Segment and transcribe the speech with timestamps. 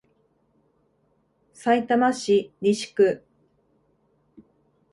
[1.53, 3.23] さいたま市西区